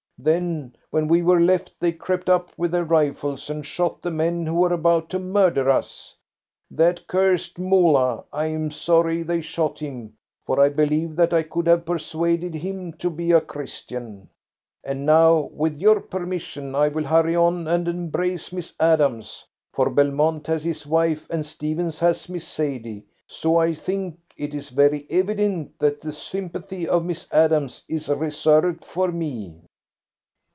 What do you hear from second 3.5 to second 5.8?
shot the men who were about to murder